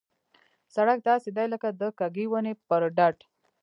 [0.75, 3.17] سړک داسې دی لکه د کږې ونې پر ډډ.